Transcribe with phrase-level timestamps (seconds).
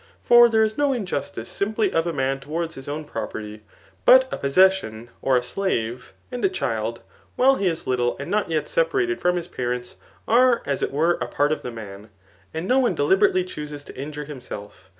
[0.23, 3.61] For there is no injustice simpty of a man towards his own property;
[4.03, 7.01] but a posses sion {pr a slave], and a child,
[7.35, 11.19] while he is little and not yet separated from his parents, are as it were
[11.21, 12.09] a part of the man.
[12.51, 14.89] And no one deliberately chooses to injure himself.